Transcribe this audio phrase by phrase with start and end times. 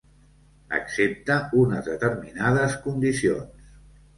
[0.77, 3.73] Accepta unes determinades condicions.